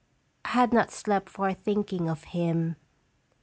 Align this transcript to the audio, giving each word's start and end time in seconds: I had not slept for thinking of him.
I 0.43 0.47
had 0.49 0.73
not 0.73 0.89
slept 0.89 1.29
for 1.29 1.53
thinking 1.53 2.09
of 2.09 2.23
him. 2.23 2.75